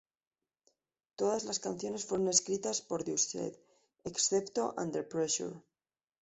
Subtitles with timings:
[1.15, 3.55] Todas las canciones fueron escritas por The Used,
[4.03, 5.61] excepto Under Pressure.